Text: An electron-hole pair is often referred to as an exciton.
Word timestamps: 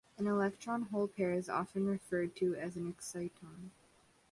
An 0.17 0.25
electron-hole 0.25 1.09
pair 1.09 1.31
is 1.31 1.47
often 1.47 1.85
referred 1.85 2.35
to 2.37 2.55
as 2.55 2.75
an 2.75 2.91
exciton. 2.91 3.69